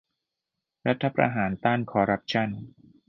[0.87, 2.49] รัฐประหารต้านคอรัปชั่น